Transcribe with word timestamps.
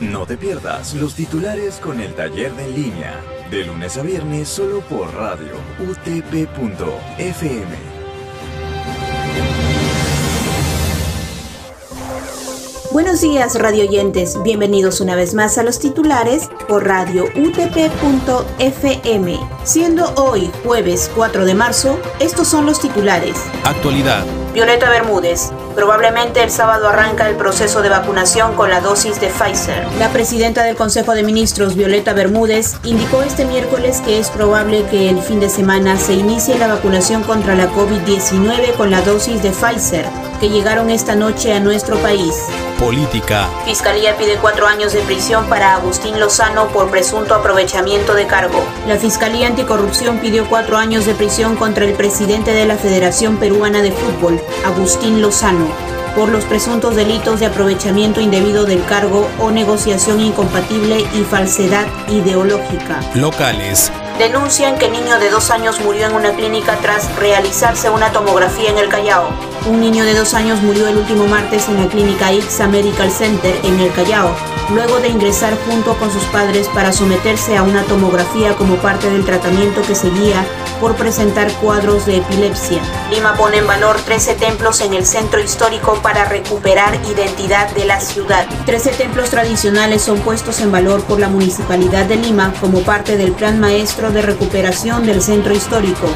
No 0.00 0.24
te 0.24 0.38
pierdas 0.38 0.94
los 0.94 1.14
titulares 1.14 1.74
con 1.74 2.00
el 2.00 2.14
taller 2.14 2.54
de 2.54 2.64
en 2.64 2.74
línea, 2.74 3.20
de 3.50 3.66
lunes 3.66 3.98
a 3.98 4.02
viernes 4.02 4.48
solo 4.48 4.80
por 4.80 5.14
radio 5.14 5.52
utp.fm. 5.78 6.48
Buenos 12.92 13.20
días, 13.20 13.58
radio 13.58 13.84
oyentes. 13.84 14.42
Bienvenidos 14.42 15.02
una 15.02 15.16
vez 15.16 15.34
más 15.34 15.58
a 15.58 15.62
los 15.62 15.78
titulares 15.78 16.48
por 16.66 16.86
radio 16.86 17.24
utp.fm. 17.36 19.38
Siendo 19.64 20.14
hoy 20.14 20.50
jueves 20.64 21.10
4 21.14 21.44
de 21.44 21.54
marzo, 21.54 22.00
estos 22.20 22.48
son 22.48 22.64
los 22.64 22.80
titulares. 22.80 23.36
Actualidad. 23.64 24.24
Violeta 24.54 24.88
Bermúdez. 24.88 25.52
Probablemente 25.74 26.42
el 26.42 26.50
sábado 26.50 26.88
arranca 26.88 27.28
el 27.28 27.36
proceso 27.36 27.82
de 27.82 27.88
vacunación 27.88 28.54
con 28.54 28.70
la 28.70 28.80
dosis 28.80 29.20
de 29.20 29.28
Pfizer. 29.28 29.86
La 29.98 30.08
presidenta 30.10 30.62
del 30.62 30.76
Consejo 30.76 31.14
de 31.14 31.22
Ministros, 31.22 31.76
Violeta 31.76 32.12
Bermúdez, 32.12 32.76
indicó 32.84 33.22
este 33.22 33.44
miércoles 33.44 34.00
que 34.00 34.18
es 34.18 34.30
probable 34.30 34.84
que 34.90 35.08
el 35.08 35.20
fin 35.20 35.40
de 35.40 35.48
semana 35.48 35.96
se 35.98 36.14
inicie 36.14 36.58
la 36.58 36.66
vacunación 36.66 37.22
contra 37.22 37.54
la 37.54 37.70
COVID-19 37.70 38.74
con 38.76 38.90
la 38.90 39.02
dosis 39.02 39.42
de 39.42 39.50
Pfizer, 39.50 40.06
que 40.40 40.48
llegaron 40.48 40.90
esta 40.90 41.14
noche 41.14 41.52
a 41.52 41.60
nuestro 41.60 41.96
país 41.98 42.34
política. 42.80 43.46
Fiscalía 43.66 44.16
pide 44.16 44.36
cuatro 44.36 44.66
años 44.66 44.94
de 44.94 45.00
prisión 45.02 45.44
para 45.50 45.74
Agustín 45.74 46.18
Lozano 46.18 46.68
por 46.68 46.90
presunto 46.90 47.34
aprovechamiento 47.34 48.14
de 48.14 48.26
cargo. 48.26 48.64
La 48.88 48.96
Fiscalía 48.96 49.48
Anticorrupción 49.48 50.18
pidió 50.18 50.48
cuatro 50.48 50.78
años 50.78 51.04
de 51.04 51.14
prisión 51.14 51.56
contra 51.56 51.84
el 51.84 51.92
presidente 51.92 52.52
de 52.52 52.64
la 52.64 52.76
Federación 52.76 53.36
Peruana 53.36 53.82
de 53.82 53.92
Fútbol, 53.92 54.40
Agustín 54.64 55.20
Lozano 55.20 55.59
por 56.14 56.28
los 56.28 56.44
presuntos 56.44 56.96
delitos 56.96 57.40
de 57.40 57.46
aprovechamiento 57.46 58.20
indebido 58.20 58.64
del 58.64 58.84
cargo 58.84 59.28
o 59.38 59.50
negociación 59.50 60.20
incompatible 60.20 61.00
y 61.14 61.22
falsedad 61.24 61.86
ideológica. 62.08 63.00
Locales. 63.14 63.92
Denuncian 64.18 64.78
que 64.78 64.90
niño 64.90 65.18
de 65.18 65.30
dos 65.30 65.50
años 65.50 65.80
murió 65.80 66.06
en 66.06 66.14
una 66.14 66.32
clínica 66.32 66.76
tras 66.82 67.14
realizarse 67.16 67.88
una 67.88 68.12
tomografía 68.12 68.70
en 68.70 68.78
el 68.78 68.88
Callao. 68.88 69.49
Un 69.66 69.78
niño 69.80 70.04
de 70.04 70.14
dos 70.14 70.32
años 70.32 70.62
murió 70.62 70.88
el 70.88 70.96
último 70.96 71.26
martes 71.26 71.68
en 71.68 71.76
la 71.76 71.86
clínica 71.86 72.32
X 72.32 72.60
Medical 72.68 73.10
Center 73.10 73.54
en 73.62 73.78
el 73.78 73.92
Callao, 73.92 74.34
luego 74.74 74.98
de 75.00 75.08
ingresar 75.08 75.54
junto 75.66 75.94
con 75.98 76.10
sus 76.10 76.22
padres 76.24 76.66
para 76.68 76.92
someterse 76.92 77.56
a 77.56 77.62
una 77.62 77.82
tomografía 77.82 78.56
como 78.56 78.76
parte 78.76 79.10
del 79.10 79.24
tratamiento 79.24 79.82
que 79.82 79.94
seguía 79.94 80.46
por 80.80 80.96
presentar 80.96 81.52
cuadros 81.54 82.06
de 82.06 82.16
epilepsia. 82.16 82.80
Lima 83.10 83.34
pone 83.34 83.58
en 83.58 83.66
valor 83.66 84.00
13 84.00 84.34
templos 84.36 84.80
en 84.80 84.94
el 84.94 85.04
centro 85.04 85.40
histórico 85.40 86.00
para 86.02 86.24
recuperar 86.24 86.98
identidad 87.10 87.70
de 87.74 87.84
la 87.84 88.00
ciudad. 88.00 88.46
13 88.64 88.90
templos 88.92 89.28
tradicionales 89.28 90.00
son 90.00 90.20
puestos 90.20 90.60
en 90.60 90.72
valor 90.72 91.02
por 91.02 91.20
la 91.20 91.28
Municipalidad 91.28 92.06
de 92.06 92.16
Lima 92.16 92.54
como 92.60 92.80
parte 92.80 93.18
del 93.18 93.32
Plan 93.32 93.60
Maestro 93.60 94.10
de 94.10 94.22
Recuperación 94.22 95.04
del 95.04 95.20
Centro 95.20 95.54
Histórico, 95.54 96.06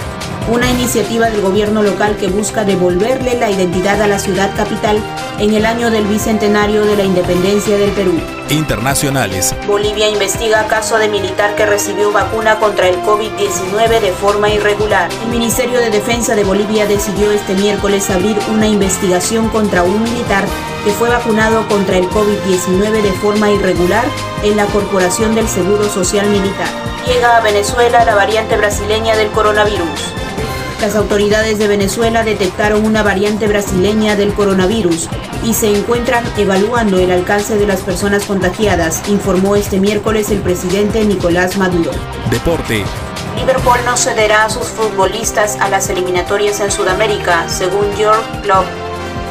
una 0.51 0.71
iniciativa 0.71 1.31
del 1.31 1.41
gobierno 1.41 1.83
local 1.83 2.17
que 2.17 2.29
busca 2.29 2.65
devolverle 2.65 3.34
la 3.39 3.51
identidad 3.51 4.01
a 4.03 4.07
la 4.07 4.19
ciudad 4.19 4.55
capital 4.57 4.99
en 5.39 5.55
el 5.55 5.67
año 5.67 5.91
del 5.91 6.07
bicentenario 6.07 6.85
de 6.85 6.97
la 6.97 7.05
independencia 7.05 7.77
del 7.77 7.91
Perú. 7.91 8.13
Internacionales. 8.51 9.55
Bolivia 9.67 10.09
investiga 10.09 10.67
caso 10.67 10.99
de 10.99 11.09
militar 11.09 11.57
que 11.57 11.67
recibió 11.67 12.13
vacuna 12.13 12.59
contra 12.59 12.89
el 12.89 12.97
COVID-19 13.03 14.01
de 14.01 14.13
forma 14.13 14.51
irregular. 14.51 15.11
El 15.23 15.29
Ministerio 15.31 15.81
de 15.81 15.91
Defensa 15.91 16.35
de 16.35 16.45
Bolivia 16.45 16.87
decidió 16.87 17.31
este 17.33 17.55
miércoles 17.55 18.11
abrir 18.11 18.37
una 18.53 18.67
investigación 18.67 19.49
contra 19.49 19.83
un 19.83 20.03
militar 20.03 20.45
que 20.85 20.91
fue 20.91 21.09
vacunado 21.09 21.67
contra 21.69 21.97
el 21.97 22.09
COVID-19 22.11 23.03
de 23.03 23.13
forma 23.13 23.51
irregular 23.51 24.05
en 24.43 24.57
la 24.57 24.67
Corporación 24.67 25.35
del 25.35 25.49
Seguro 25.49 25.89
Social 25.89 26.27
Militar. 26.29 26.69
Llega 27.07 27.37
a 27.37 27.41
Venezuela 27.41 28.05
la 28.05 28.15
variante 28.15 28.57
brasileña 28.57 29.17
del 29.17 29.31
coronavirus. 29.31 30.24
Las 30.85 30.97
autoridades 30.97 31.59
de 31.59 31.67
Venezuela 31.67 32.25
detectaron 32.25 32.85
una 32.85 33.03
variante 33.03 33.49
brasileña 33.49 34.17
del 34.17 34.35
coronavirus 34.35 35.09
y 35.43 35.55
se 35.55 35.75
encuentran 35.75 36.23
evaluando 36.37 36.99
el 36.99 37.11
alcance 37.11 37.57
de 37.57 37.67
las 37.67 37.81
personas 37.81 38.27
contagiadas, 38.27 39.09
informó 39.09 39.57
este 39.57 39.81
miércoles 39.81 40.31
el 40.31 40.41
presidente 40.41 41.03
Nicolás 41.07 41.57
Maduro. 41.57 41.91
Deporte. 42.31 42.85
Liverpool 43.35 43.79
no 43.87 43.97
cederá 43.97 44.45
a 44.45 44.51
sus 44.51 44.67
futbolistas 44.67 45.57
a 45.59 45.71
las 45.71 45.89
eliminatorias 45.89 46.61
en 46.61 46.71
Sudamérica, 46.71 47.49
según 47.49 47.87
George 47.97 48.41
Klopp. 48.43 48.67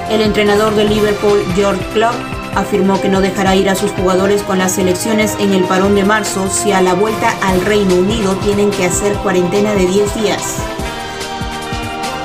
El 0.09 0.21
entrenador 0.21 0.73
de 0.73 0.85
Liverpool, 0.85 1.45
George 1.53 1.85
Klopp, 1.93 2.15
afirmó 2.55 2.99
que 2.99 3.09
no 3.09 3.21
dejará 3.21 3.55
ir 3.55 3.69
a 3.69 3.75
sus 3.75 3.91
jugadores 3.91 4.41
con 4.41 4.57
las 4.57 4.71
selecciones 4.71 5.35
en 5.39 5.53
el 5.53 5.65
parón 5.65 5.93
de 5.93 6.03
marzo 6.03 6.49
si 6.49 6.71
a 6.71 6.81
la 6.81 6.95
vuelta 6.95 7.31
al 7.43 7.63
Reino 7.63 7.93
Unido 7.93 8.33
tienen 8.37 8.71
que 8.71 8.85
hacer 8.85 9.13
cuarentena 9.17 9.75
de 9.75 9.85
10 9.85 10.15
días. 10.15 10.63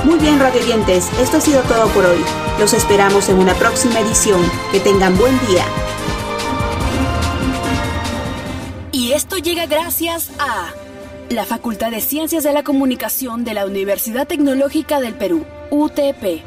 Muy 0.05 0.19
bien, 0.19 0.39
radiantes, 0.39 1.11
esto 1.21 1.39
ha 1.39 1.41
sido 1.41 1.61
todo 1.63 1.89
por 1.89 2.05
hoy. 2.07 2.25
Los 2.59 2.73
esperamos 2.73 3.29
en 3.29 3.39
una 3.39 3.55
próxima 3.55 4.01
edición. 4.01 4.41
Que 4.73 4.81
tengan 4.81 5.17
buen 5.17 5.39
día. 5.47 5.65
Y 8.93 9.13
esto 9.13 9.37
llega 9.39 9.67
gracias 9.67 10.31
a 10.39 10.73
la 11.31 11.45
Facultad 11.45 11.91
de 11.91 12.01
Ciencias 12.01 12.45
de 12.45 12.53
la 12.53 12.63
Comunicación 12.63 13.45
de 13.45 13.55
la 13.55 13.67
Universidad 13.67 14.27
Tecnológica 14.27 15.01
del 15.01 15.15
Perú, 15.15 15.45
UTP. 15.71 16.43